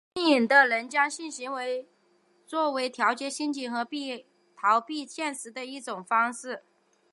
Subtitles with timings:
[0.15, 1.59] 有性瘾的人将性行动
[2.47, 3.87] 作为调节心情和
[4.55, 6.63] 逃避现实的一种方式。